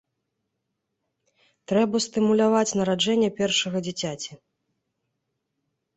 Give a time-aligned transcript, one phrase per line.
[1.71, 4.31] Трэба стымуляваць нараджэнне першага дзіцяці.